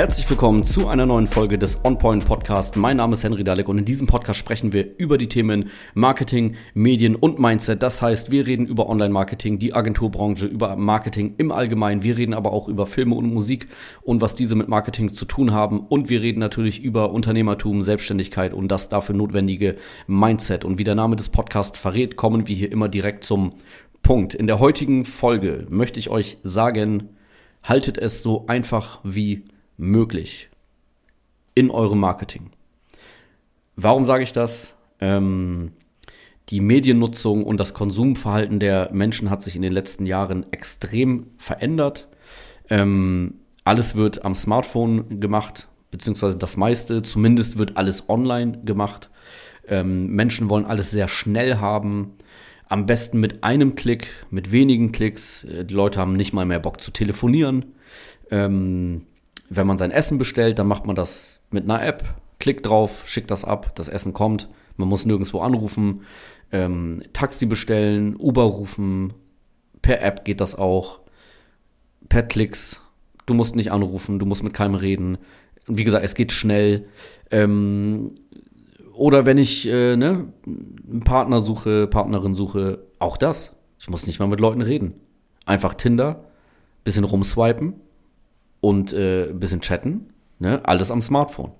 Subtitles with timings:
[0.00, 2.74] Herzlich willkommen zu einer neuen Folge des OnPoint Podcast.
[2.74, 6.56] Mein Name ist Henry Dalek und in diesem Podcast sprechen wir über die Themen Marketing,
[6.72, 7.82] Medien und Mindset.
[7.82, 12.02] Das heißt, wir reden über Online-Marketing, die Agenturbranche, über Marketing im Allgemeinen.
[12.02, 13.68] Wir reden aber auch über Filme und Musik
[14.00, 15.80] und was diese mit Marketing zu tun haben.
[15.80, 20.64] Und wir reden natürlich über Unternehmertum, Selbstständigkeit und das dafür notwendige Mindset.
[20.64, 23.52] Und wie der Name des Podcasts verrät, kommen wir hier immer direkt zum
[24.00, 24.32] Punkt.
[24.32, 27.10] In der heutigen Folge möchte ich euch sagen,
[27.62, 29.44] haltet es so einfach wie
[29.80, 30.50] möglich
[31.54, 32.50] in eurem Marketing.
[33.76, 34.76] Warum sage ich das?
[35.00, 35.72] Ähm,
[36.50, 42.08] die Mediennutzung und das Konsumverhalten der Menschen hat sich in den letzten Jahren extrem verändert.
[42.68, 49.10] Ähm, alles wird am Smartphone gemacht, beziehungsweise das meiste, zumindest wird alles online gemacht.
[49.66, 52.14] Ähm, Menschen wollen alles sehr schnell haben.
[52.68, 55.44] Am besten mit einem Klick, mit wenigen Klicks.
[55.44, 57.66] Äh, die Leute haben nicht mal mehr Bock zu telefonieren.
[58.30, 59.06] Ähm,
[59.50, 62.04] wenn man sein Essen bestellt, dann macht man das mit einer App,
[62.38, 64.48] klickt drauf, schickt das ab, das Essen kommt.
[64.76, 66.02] Man muss nirgendwo anrufen,
[66.52, 69.12] ähm, Taxi bestellen, Uber rufen,
[69.82, 71.00] per App geht das auch,
[72.08, 72.80] per Klicks.
[73.26, 75.18] Du musst nicht anrufen, du musst mit keinem reden.
[75.66, 76.86] Wie gesagt, es geht schnell.
[77.30, 78.12] Ähm,
[78.94, 83.56] oder wenn ich äh, ne, einen Partner suche, Partnerin suche, auch das.
[83.78, 84.94] Ich muss nicht mal mit Leuten reden.
[85.44, 86.24] Einfach Tinder,
[86.84, 87.74] bisschen rumswipen,
[88.60, 90.10] und äh, ein bisschen chatten.
[90.38, 90.60] Ne?
[90.64, 91.52] Alles am Smartphone.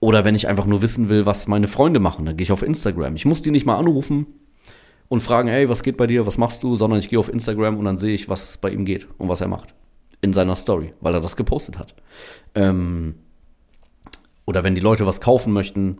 [0.00, 2.62] Oder wenn ich einfach nur wissen will, was meine Freunde machen, dann gehe ich auf
[2.62, 3.16] Instagram.
[3.16, 4.26] Ich muss die nicht mal anrufen
[5.08, 7.78] und fragen, hey, was geht bei dir, was machst du, sondern ich gehe auf Instagram
[7.78, 9.74] und dann sehe ich, was bei ihm geht und was er macht.
[10.20, 11.94] In seiner Story, weil er das gepostet hat.
[12.54, 13.16] Ähm,
[14.44, 15.98] oder wenn die Leute was kaufen möchten,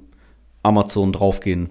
[0.62, 1.70] Amazon draufgehen.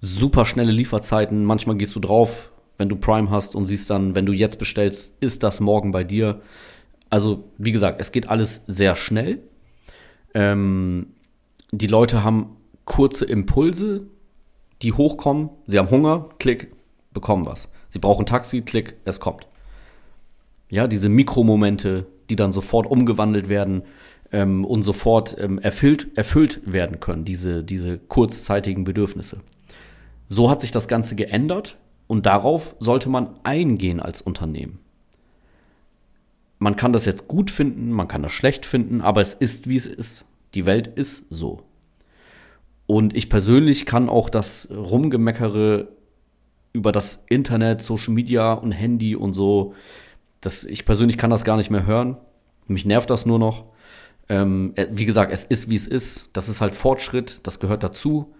[0.00, 1.44] Super schnelle Lieferzeiten.
[1.44, 5.16] Manchmal gehst du drauf, wenn du Prime hast und siehst dann, wenn du jetzt bestellst,
[5.20, 6.40] ist das morgen bei dir.
[7.10, 9.42] Also, wie gesagt, es geht alles sehr schnell.
[10.32, 11.08] Ähm,
[11.72, 14.06] die Leute haben kurze Impulse,
[14.82, 15.50] die hochkommen.
[15.66, 16.72] Sie haben Hunger, klick,
[17.12, 17.70] bekommen was.
[17.88, 19.46] Sie brauchen Taxi, klick, es kommt.
[20.70, 23.82] Ja, diese Mikromomente, die dann sofort umgewandelt werden
[24.30, 29.40] ähm, und sofort ähm, erfüllt, erfüllt werden können, diese, diese kurzzeitigen Bedürfnisse.
[30.28, 31.78] So hat sich das Ganze geändert
[32.08, 34.80] und darauf sollte man eingehen als Unternehmen.
[36.58, 39.76] Man kann das jetzt gut finden, man kann das schlecht finden, aber es ist, wie
[39.76, 40.24] es ist.
[40.54, 41.62] Die Welt ist so.
[42.86, 45.88] Und ich persönlich kann auch das Rumgemeckere
[46.72, 49.74] über das Internet, Social Media und Handy und so,
[50.40, 52.16] das, ich persönlich kann das gar nicht mehr hören.
[52.66, 53.64] Mich nervt das nur noch.
[54.28, 56.28] Ähm, äh, wie gesagt, es ist, wie es ist.
[56.32, 58.34] Das ist halt Fortschritt, das gehört dazu.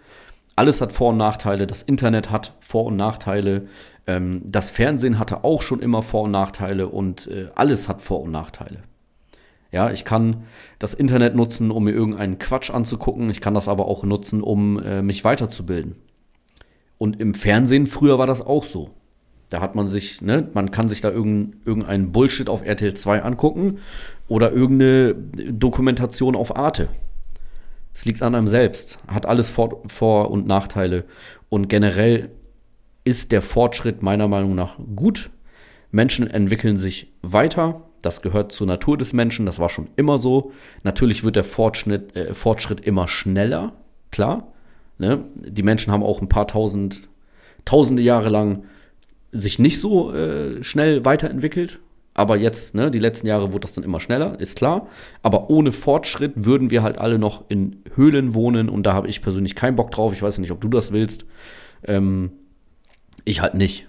[0.59, 1.69] Alles hat Vor- und Nachteile.
[1.69, 3.69] Das Internet hat Vor- und Nachteile.
[4.09, 8.23] Ähm, das Fernsehen hatte auch schon immer Vor- und Nachteile und äh, alles hat Vor-
[8.23, 8.83] und Nachteile.
[9.71, 10.43] Ja, ich kann
[10.81, 13.31] das Internet nutzen, um mir irgendeinen Quatsch anzugucken.
[13.31, 15.95] Ich kann das aber auch nutzen, um äh, mich weiterzubilden.
[16.99, 18.91] Und im Fernsehen früher war das auch so.
[19.51, 23.23] Da hat man sich, ne, man kann sich da irgendeinen irgendein Bullshit auf RTL 2
[23.23, 23.79] angucken
[24.27, 25.15] oder irgendeine
[25.53, 26.89] Dokumentation auf Arte.
[27.99, 31.03] Es liegt an einem selbst, hat alles Vor-, Vor und Nachteile.
[31.49, 32.31] Und generell
[33.03, 35.31] ist der Fortschritt meiner Meinung nach gut.
[35.91, 37.83] Menschen entwickeln sich weiter.
[38.01, 39.47] Das gehört zur Natur des Menschen.
[39.47, 40.53] Das war schon immer so.
[40.85, 43.73] Natürlich wird der Fortschritt, äh, Fortschritt immer schneller.
[44.13, 44.53] Klar.
[44.99, 45.25] Ne?
[45.35, 47.01] Die Menschen haben auch ein paar tausend,
[47.65, 48.63] tausende Jahre lang
[49.33, 51.81] sich nicht so äh, schnell weiterentwickelt.
[52.19, 54.89] Aber jetzt, ne, die letzten Jahre wurde das dann immer schneller, ist klar.
[55.23, 59.23] Aber ohne Fortschritt würden wir halt alle noch in Höhlen wohnen und da habe ich
[59.23, 60.13] persönlich keinen Bock drauf.
[60.13, 61.27] Ich weiß nicht, ob du das willst.
[61.85, 62.33] Ähm,
[63.25, 63.87] ich halt nicht.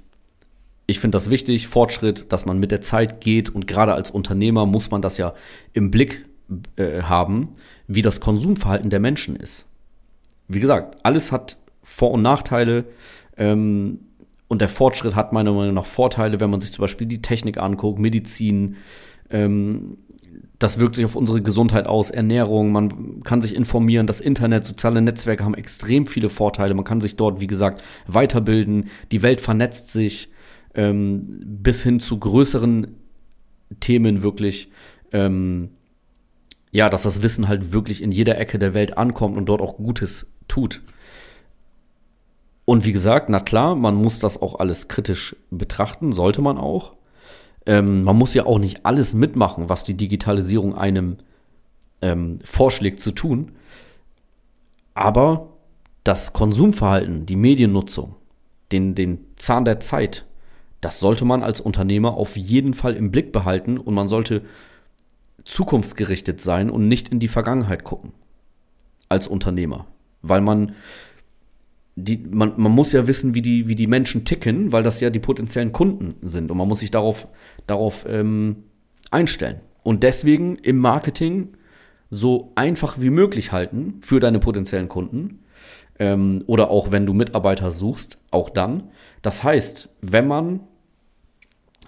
[0.85, 4.67] Ich finde das wichtig, Fortschritt, dass man mit der Zeit geht und gerade als Unternehmer
[4.67, 5.33] muss man das ja
[5.73, 6.23] im Blick
[6.75, 7.53] äh, haben,
[7.87, 9.65] wie das Konsumverhalten der Menschen ist.
[10.47, 12.85] Wie gesagt, alles hat Vor- und Nachteile.
[13.37, 14.01] Ähm,
[14.49, 17.57] und der Fortschritt hat meiner Meinung nach Vorteile, wenn man sich zum Beispiel die Technik
[17.57, 18.75] anguckt, Medizin,
[19.29, 19.99] ähm,
[20.57, 25.01] das wirkt sich auf unsere Gesundheit aus, Ernährung, man kann sich informieren, das Internet, soziale
[25.01, 26.73] Netzwerke haben extrem viele Vorteile.
[26.73, 30.29] Man kann sich dort, wie gesagt, weiterbilden, die Welt vernetzt sich
[30.73, 32.95] ähm, bis hin zu größeren
[33.79, 34.71] Themen wirklich.
[35.13, 35.69] Ähm,
[36.71, 39.77] ja, dass das Wissen halt wirklich in jeder Ecke der Welt ankommt und dort auch
[39.77, 40.81] Gutes tut.
[42.69, 46.93] Und wie gesagt, na klar, man muss das auch alles kritisch betrachten, sollte man auch.
[47.65, 51.17] Ähm, man muss ja auch nicht alles mitmachen, was die Digitalisierung einem
[52.03, 53.53] ähm, vorschlägt zu tun.
[54.93, 55.53] Aber
[56.03, 58.13] das Konsumverhalten, die Mediennutzung,
[58.71, 60.27] den, den Zahn der Zeit,
[60.79, 64.43] das sollte man als Unternehmer auf jeden Fall im Blick behalten und man sollte
[65.43, 68.11] zukunftsgerichtet sein und nicht in die Vergangenheit gucken.
[69.09, 69.87] Als Unternehmer.
[70.21, 70.75] Weil man,
[72.03, 75.09] die, man, man muss ja wissen, wie die, wie die Menschen ticken, weil das ja
[75.09, 76.51] die potenziellen Kunden sind.
[76.51, 77.27] Und man muss sich darauf,
[77.67, 78.63] darauf ähm,
[79.11, 79.61] einstellen.
[79.83, 81.49] Und deswegen im Marketing
[82.09, 85.43] so einfach wie möglich halten für deine potenziellen Kunden.
[85.99, 88.89] Ähm, oder auch wenn du Mitarbeiter suchst, auch dann.
[89.21, 90.61] Das heißt, wenn man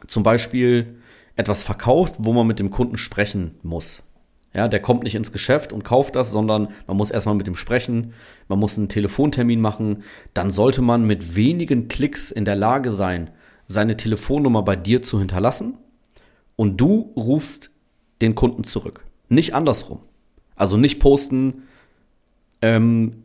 [0.07, 0.97] zum Beispiel
[1.35, 4.03] etwas verkauft, wo man mit dem Kunden sprechen muss.
[4.53, 7.55] Ja, der kommt nicht ins Geschäft und kauft das, sondern man muss erstmal mit ihm
[7.55, 8.13] sprechen,
[8.49, 10.03] man muss einen Telefontermin machen,
[10.33, 13.29] dann sollte man mit wenigen Klicks in der Lage sein,
[13.67, 15.77] seine Telefonnummer bei dir zu hinterlassen
[16.57, 17.71] und du rufst
[18.21, 19.05] den Kunden zurück.
[19.29, 19.99] Nicht andersrum.
[20.57, 21.63] Also nicht posten,
[22.61, 23.23] ähm,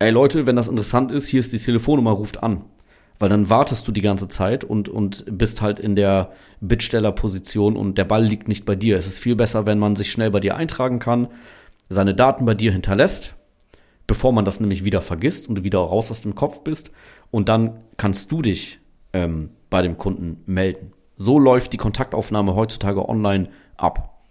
[0.00, 2.64] ey Leute, wenn das interessant ist, hier ist die Telefonnummer, ruft an
[3.20, 7.98] weil dann wartest du die ganze Zeit und, und bist halt in der Bittstellerposition und
[7.98, 8.96] der Ball liegt nicht bei dir.
[8.96, 11.28] Es ist viel besser, wenn man sich schnell bei dir eintragen kann,
[11.90, 13.34] seine Daten bei dir hinterlässt,
[14.06, 16.92] bevor man das nämlich wieder vergisst und du wieder raus aus dem Kopf bist.
[17.30, 18.80] Und dann kannst du dich
[19.12, 20.92] ähm, bei dem Kunden melden.
[21.18, 24.22] So läuft die Kontaktaufnahme heutzutage online ab.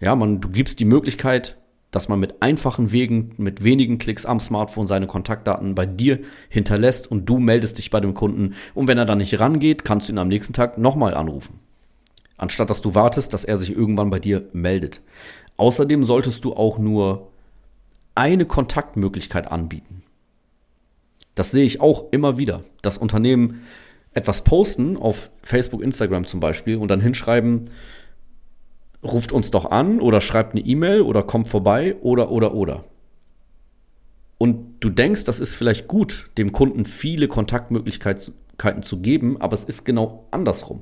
[0.00, 1.58] Ja, man, du gibst die Möglichkeit,
[1.92, 6.18] dass man mit einfachen Wegen, mit wenigen Klicks am Smartphone seine Kontaktdaten bei dir
[6.48, 8.54] hinterlässt und du meldest dich bei dem Kunden.
[8.74, 11.60] Und wenn er dann nicht rangeht, kannst du ihn am nächsten Tag nochmal anrufen.
[12.38, 15.00] Anstatt dass du wartest, dass er sich irgendwann bei dir meldet.
[15.58, 17.30] Außerdem solltest du auch nur
[18.14, 20.02] eine Kontaktmöglichkeit anbieten.
[21.34, 23.62] Das sehe ich auch immer wieder, dass Unternehmen
[24.14, 27.70] etwas posten auf Facebook, Instagram zum Beispiel und dann hinschreiben,
[29.02, 32.84] ruft uns doch an oder schreibt eine E-Mail oder kommt vorbei oder oder oder.
[34.38, 39.64] Und du denkst, das ist vielleicht gut, dem Kunden viele Kontaktmöglichkeiten zu geben, aber es
[39.64, 40.80] ist genau andersrum.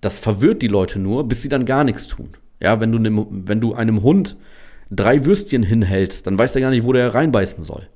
[0.00, 2.36] Das verwirrt die Leute nur, bis sie dann gar nichts tun.
[2.60, 4.36] Ja, wenn du, einem, wenn du einem Hund
[4.90, 7.88] drei Würstchen hinhältst, dann weiß er gar nicht, wo der reinbeißen soll.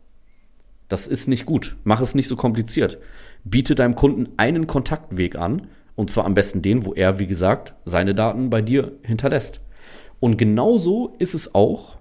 [0.88, 1.76] Das ist nicht gut.
[1.84, 2.98] Mach es nicht so kompliziert.
[3.44, 5.68] Biete deinem Kunden einen Kontaktweg an
[5.98, 9.60] und zwar am besten den, wo er, wie gesagt, seine Daten bei dir hinterlässt.
[10.20, 11.96] Und genauso ist es auch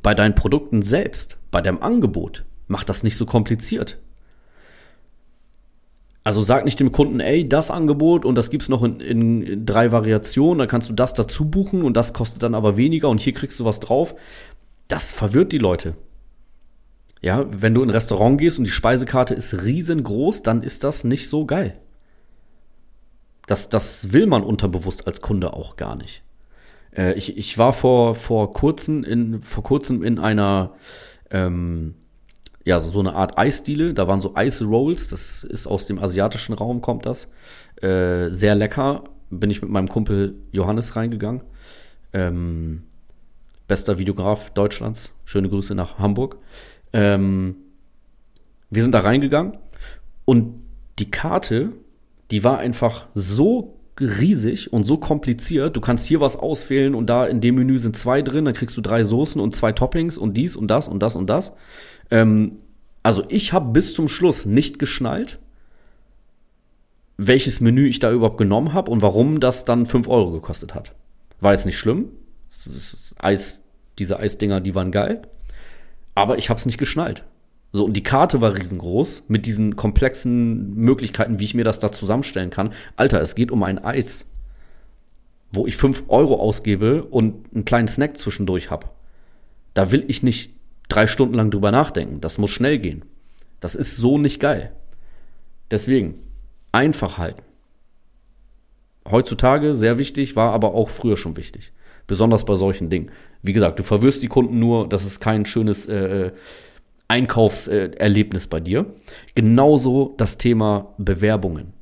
[0.00, 2.46] bei deinen Produkten selbst, bei deinem Angebot.
[2.66, 4.00] Mach das nicht so kompliziert.
[6.24, 9.92] Also sag nicht dem Kunden, ey, das Angebot und das gibt's noch in, in, drei
[9.92, 13.34] Variationen, dann kannst du das dazu buchen und das kostet dann aber weniger und hier
[13.34, 14.14] kriegst du was drauf.
[14.88, 15.94] Das verwirrt die Leute.
[17.20, 21.04] Ja, wenn du in ein Restaurant gehst und die Speisekarte ist riesengroß, dann ist das
[21.04, 21.82] nicht so geil.
[23.46, 26.22] Das, das will man unterbewusst als Kunde auch gar nicht.
[26.96, 30.74] Äh, ich, ich war vor, vor, kurzem in, vor kurzem in einer,
[31.30, 31.94] ähm,
[32.64, 33.94] ja, so, so eine Art Eisdiele.
[33.94, 37.30] Da waren so Ice Rolls, das ist aus dem asiatischen Raum, kommt das.
[37.80, 39.04] Äh, sehr lecker.
[39.30, 41.42] Bin ich mit meinem Kumpel Johannes reingegangen.
[42.12, 42.84] Ähm,
[43.68, 45.10] bester Videograf Deutschlands.
[45.24, 46.38] Schöne Grüße nach Hamburg.
[46.92, 47.56] Ähm,
[48.70, 49.58] wir sind da reingegangen
[50.24, 50.62] und
[50.98, 51.72] die Karte
[52.30, 55.76] die war einfach so riesig und so kompliziert.
[55.76, 58.76] Du kannst hier was auswählen und da in dem Menü sind zwei drin, dann kriegst
[58.76, 61.52] du drei Soßen und zwei Toppings und dies und das und das und das.
[62.10, 62.58] Ähm,
[63.02, 65.38] also ich habe bis zum Schluss nicht geschnallt,
[67.16, 70.94] welches Menü ich da überhaupt genommen habe und warum das dann 5 Euro gekostet hat.
[71.40, 72.10] War jetzt nicht schlimm.
[73.18, 73.62] Eis,
[73.98, 75.22] diese Eisdinger, die waren geil.
[76.14, 77.24] Aber ich habe es nicht geschnallt.
[77.72, 81.92] So, und die Karte war riesengroß mit diesen komplexen Möglichkeiten, wie ich mir das da
[81.92, 82.72] zusammenstellen kann.
[82.96, 84.30] Alter, es geht um ein Eis,
[85.52, 88.86] wo ich 5 Euro ausgebe und einen kleinen Snack zwischendurch habe.
[89.74, 90.52] Da will ich nicht
[90.88, 92.20] drei Stunden lang drüber nachdenken.
[92.20, 93.04] Das muss schnell gehen.
[93.60, 94.72] Das ist so nicht geil.
[95.70, 96.14] Deswegen,
[96.72, 97.42] einfach halten.
[99.10, 101.72] Heutzutage sehr wichtig, war aber auch früher schon wichtig.
[102.06, 103.10] Besonders bei solchen Dingen.
[103.42, 106.32] Wie gesagt, du verwirrst die Kunden nur, das ist kein schönes äh, äh
[107.08, 108.94] Einkaufserlebnis bei dir.
[109.34, 111.72] Genauso das Thema Bewerbungen,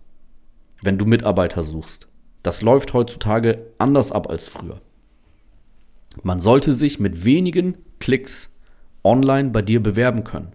[0.82, 2.08] wenn du Mitarbeiter suchst.
[2.42, 4.80] Das läuft heutzutage anders ab als früher.
[6.22, 8.54] Man sollte sich mit wenigen Klicks
[9.02, 10.52] online bei dir bewerben können,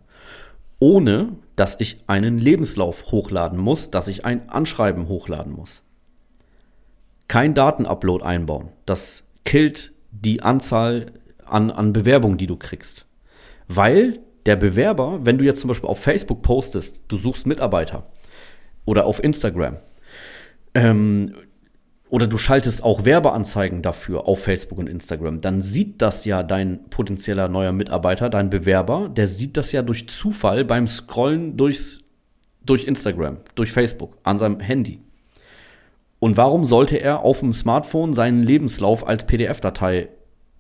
[0.79, 5.81] ohne dass ich einen Lebenslauf hochladen muss, dass ich ein Anschreiben hochladen muss.
[7.27, 8.69] Kein Datenupload einbauen.
[8.85, 11.07] Das killt die Anzahl
[11.45, 13.07] an, an Bewerbungen, die du kriegst.
[13.67, 18.08] Weil der Bewerber, wenn du jetzt zum Beispiel auf Facebook postest, du suchst Mitarbeiter
[18.86, 19.77] oder auf Instagram
[20.74, 21.36] ähm,
[22.10, 26.89] oder du schaltest auch Werbeanzeigen dafür auf Facebook und Instagram, dann sieht das ja dein
[26.89, 32.01] potenzieller neuer Mitarbeiter, dein Bewerber, der sieht das ja durch Zufall beim Scrollen durchs,
[32.65, 35.01] durch Instagram, durch Facebook, an seinem Handy.
[36.19, 40.10] Und warum sollte er auf dem Smartphone seinen Lebenslauf als PDF-Datei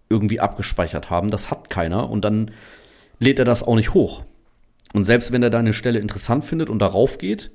[0.09, 1.29] irgendwie abgespeichert haben?
[1.29, 2.51] Das hat keiner und dann
[3.19, 4.23] lädt er das auch nicht hoch.
[4.93, 7.51] Und selbst wenn er deine Stelle interessant findet und darauf geht,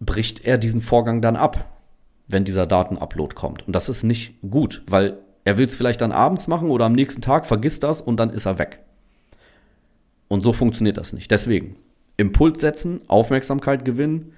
[0.00, 1.78] bricht er diesen Vorgang dann ab,
[2.28, 3.66] wenn dieser Datenupload kommt.
[3.66, 6.92] Und das ist nicht gut, weil er will es vielleicht dann abends machen oder am
[6.92, 8.80] nächsten Tag, vergisst das und dann ist er weg.
[10.28, 11.30] Und so funktioniert das nicht.
[11.30, 11.76] Deswegen
[12.16, 14.32] Impuls setzen, Aufmerksamkeit gewinnen,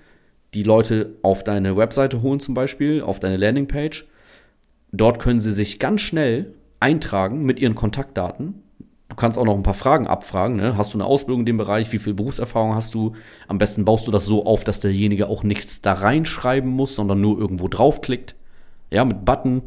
[0.55, 4.07] die Leute auf deine Webseite holen zum Beispiel, auf deine Landingpage.
[4.93, 8.63] Dort können sie sich ganz schnell eintragen mit ihren Kontaktdaten.
[9.21, 10.57] Kannst auch noch ein paar Fragen abfragen.
[10.57, 10.79] Ne?
[10.79, 11.93] Hast du eine Ausbildung in dem Bereich?
[11.93, 13.13] Wie viel Berufserfahrung hast du?
[13.49, 17.21] Am besten baust du das so auf, dass derjenige auch nichts da reinschreiben muss, sondern
[17.21, 18.35] nur irgendwo draufklickt.
[18.91, 19.65] Ja, mit Button,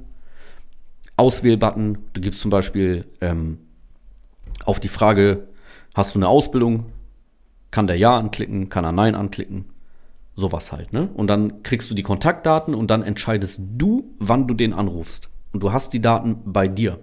[1.18, 2.00] Auswählbutton.
[2.14, 3.60] Du gibst zum Beispiel ähm,
[4.66, 5.50] auf die Frage,
[5.94, 6.88] hast du eine Ausbildung?
[7.70, 8.70] Kann der Ja anklicken?
[8.70, 9.66] Kann er Nein anklicken?
[10.36, 11.10] Sowas halt, ne?
[11.14, 15.30] Und dann kriegst du die Kontaktdaten und dann entscheidest du, wann du den anrufst.
[15.52, 16.98] Und du hast die Daten bei dir.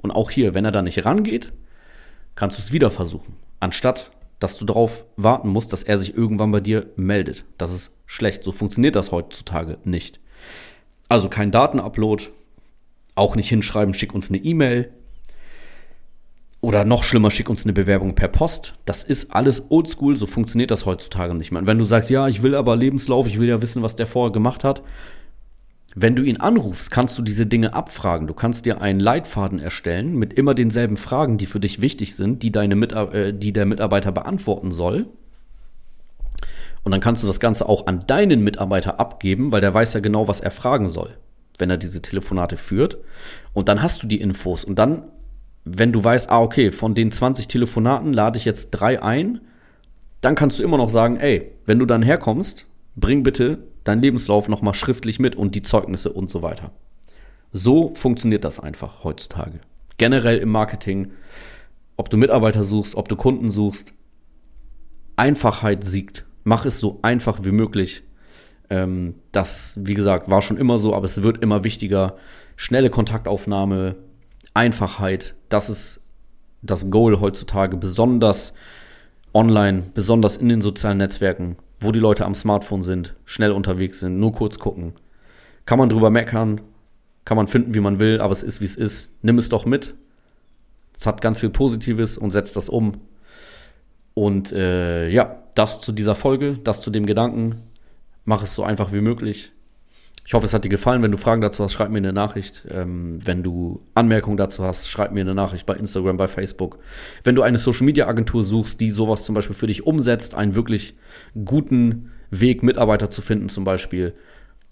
[0.00, 1.52] Und auch hier, wenn er da nicht rangeht,
[2.34, 3.36] kannst du es wieder versuchen.
[3.60, 7.44] Anstatt, dass du darauf warten musst, dass er sich irgendwann bei dir meldet.
[7.58, 8.42] Das ist schlecht.
[8.44, 10.20] So funktioniert das heutzutage nicht.
[11.08, 12.24] Also kein Datenupload,
[13.14, 14.90] auch nicht hinschreiben, schick uns eine E-Mail.
[16.60, 18.74] Oder noch schlimmer, schick uns eine Bewerbung per Post.
[18.84, 21.60] Das ist alles oldschool, so funktioniert das heutzutage nicht mehr.
[21.60, 24.06] Und wenn du sagst, ja, ich will aber Lebenslauf, ich will ja wissen, was der
[24.06, 24.82] vorher gemacht hat,
[25.94, 28.26] wenn du ihn anrufst, kannst du diese Dinge abfragen.
[28.26, 32.42] Du kannst dir einen Leitfaden erstellen mit immer denselben Fragen, die für dich wichtig sind,
[32.42, 35.06] die, deine Mitar äh, die der Mitarbeiter beantworten soll.
[36.84, 40.00] Und dann kannst du das Ganze auch an deinen Mitarbeiter abgeben, weil der weiß ja
[40.00, 41.16] genau, was er fragen soll
[41.58, 42.98] wenn er diese Telefonate führt.
[43.52, 44.64] Und dann hast du die Infos.
[44.64, 45.04] Und dann,
[45.64, 49.40] wenn du weißt, ah, okay, von den 20 Telefonaten lade ich jetzt drei ein,
[50.20, 54.48] dann kannst du immer noch sagen, ey, wenn du dann herkommst, bring bitte deinen Lebenslauf
[54.48, 56.70] nochmal schriftlich mit und die Zeugnisse und so weiter.
[57.52, 59.60] So funktioniert das einfach heutzutage.
[59.98, 61.12] Generell im Marketing,
[61.96, 63.94] ob du Mitarbeiter suchst, ob du Kunden suchst,
[65.16, 66.24] Einfachheit siegt.
[66.44, 68.02] Mach es so einfach wie möglich
[68.72, 72.16] ähm, das, wie gesagt, war schon immer so, aber es wird immer wichtiger.
[72.56, 73.96] Schnelle Kontaktaufnahme,
[74.54, 76.10] Einfachheit, das ist
[76.62, 78.54] das Goal heutzutage, besonders
[79.34, 84.18] online, besonders in den sozialen Netzwerken, wo die Leute am Smartphone sind, schnell unterwegs sind,
[84.18, 84.94] nur kurz gucken.
[85.66, 86.60] Kann man drüber meckern,
[87.24, 89.14] kann man finden, wie man will, aber es ist, wie es ist.
[89.22, 89.94] Nimm es doch mit.
[90.96, 92.94] Es hat ganz viel Positives und setzt das um.
[94.14, 97.56] Und äh, ja, das zu dieser Folge, das zu dem Gedanken
[98.24, 99.52] mach es so einfach wie möglich.
[100.24, 101.02] Ich hoffe, es hat dir gefallen.
[101.02, 102.64] Wenn du Fragen dazu hast, schreib mir eine Nachricht.
[102.70, 106.78] Ähm, wenn du Anmerkungen dazu hast, schreib mir eine Nachricht bei Instagram, bei Facebook.
[107.24, 110.54] Wenn du eine Social Media Agentur suchst, die sowas zum Beispiel für dich umsetzt, einen
[110.54, 110.96] wirklich
[111.44, 114.14] guten Weg, Mitarbeiter zu finden, zum Beispiel,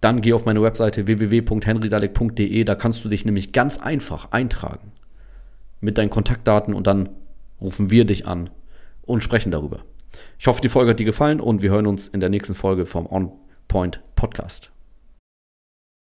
[0.01, 2.65] dann geh auf meine Webseite www.henrydalek.de.
[2.65, 4.93] Da kannst du dich nämlich ganz einfach eintragen
[5.81, 7.11] mit deinen Kontaktdaten und dann
[7.61, 8.51] rufen wir dich an
[9.03, 9.81] und sprechen darüber.
[10.39, 12.87] Ich hoffe, die Folge hat dir gefallen und wir hören uns in der nächsten Folge
[12.87, 13.33] vom On
[13.69, 14.71] Point Podcast.